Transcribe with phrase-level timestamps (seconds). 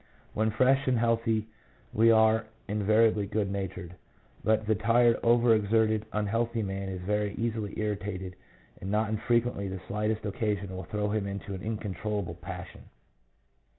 [0.33, 1.45] When fresh and healthy
[1.93, 3.93] we are in variably good natured;
[4.43, 8.35] but the tired, over exerted, unhealthy man is very easily irritated,
[8.81, 12.81] and not infre quently the slightest occasion will throw him into incontrollable passion.